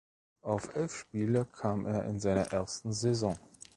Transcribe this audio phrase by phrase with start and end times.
[0.41, 3.37] Auf elf Spiele kam er in seiner ersten Saison.